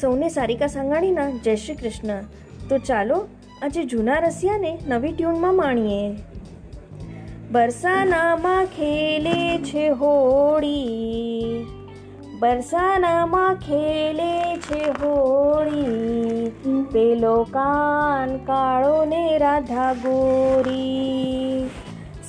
[0.00, 2.22] સૌને સારિકા સાંગાણીના જય શ્રી કૃષ્ણ.
[2.68, 3.28] તો ચાલો
[3.62, 6.14] આજે જૂના રસિયાને નવી ટ્યુનમાં માણીએ.
[7.50, 11.66] બરસાનામાં ખેલે છે હોળી.
[12.38, 16.50] બરસાનામાં ખેલે છે હોળી.
[16.92, 21.70] પેલો કાન કાળો ને રાધા ગોરી.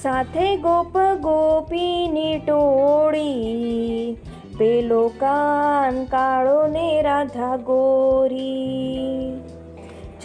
[0.02, 4.18] સાથે ગોપ ગોપીની ટોળી.
[4.62, 9.42] પેલો કાન કાળો ને રાધા ગોરી.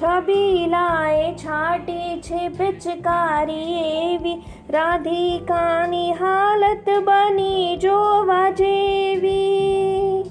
[0.03, 4.43] છબીલાએ છાટી છે પિચકારી એવી.
[4.71, 10.25] રાધિકાની હાલત બની જોવા જેવી.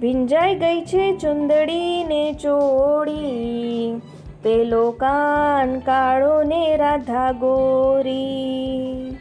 [0.00, 4.00] ભીંજાઈ ગઈ છે ચુંદડીને ચોળી.
[4.42, 9.16] પેલો કાન કાળો ને રાધા ગોરી.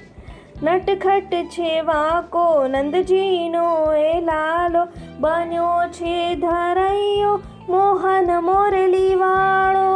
[0.64, 4.84] નટખટ છે વાકો નંદજીનો એ લાલો
[5.20, 7.32] બન્યો છે ધરૈયો,
[7.70, 9.88] મોહન મોરલી વાળો.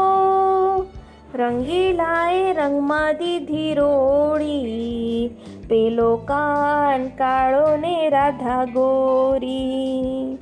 [1.35, 5.29] રંગીલાએ રંગમાં દીધી રોડી
[5.69, 10.37] પેલો કાન કાળો ને રાધા ગોરી.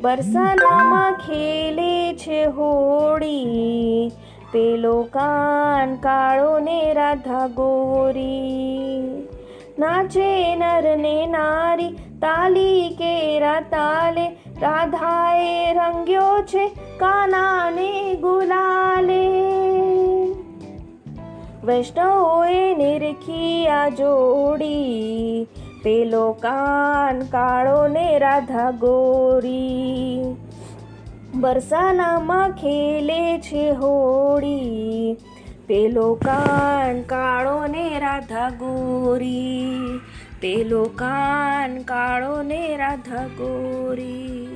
[0.00, 4.10] બરસાનામાં ખેલે છે હોળી,
[4.52, 9.27] પેલો કાન કાળો ને રાધા ગોરી.
[9.78, 11.90] નાચે નર ને નારી
[12.20, 14.24] તાલી કેરા તાલે
[14.58, 16.64] રાધાએ રંગ્યો છે
[16.98, 17.90] કાનાને
[18.20, 19.20] ગુલાલે
[21.64, 25.46] વૈષ્ણવોએ નિરખી આ જોડી
[25.82, 30.36] પેલો કાન કાળો ને રાધા ગોરી
[31.38, 34.77] બરસાનામાં ખેલે છે હોળી
[35.68, 40.00] પેલો કાન કાળો ને રાધા ગોરી.
[40.40, 44.47] પેલો કાન કાળો ને રાધા ગોરી.